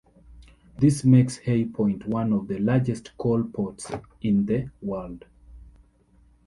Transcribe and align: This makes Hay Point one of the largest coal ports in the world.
This 0.79 1.03
makes 1.05 1.37
Hay 1.37 1.63
Point 1.63 2.07
one 2.07 2.33
of 2.33 2.47
the 2.47 2.57
largest 2.57 3.15
coal 3.19 3.43
ports 3.43 3.91
in 4.23 4.47
the 4.47 4.67
world. 4.81 5.25